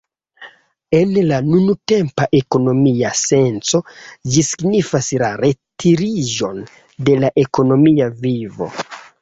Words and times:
En 0.99 1.11
la 1.31 1.37
nuntempa 1.49 2.25
ekonomia 2.39 3.11
senco, 3.19 3.81
ĝi 4.37 4.47
signifas 4.47 5.13
la 5.25 5.31
retiriĝon 5.45 6.67
de 7.11 7.21
la 7.23 7.35
ekonomia 7.47 8.11
vivo. 8.27 8.75